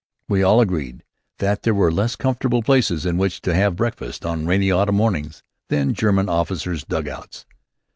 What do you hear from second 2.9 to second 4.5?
in which to have breakfast on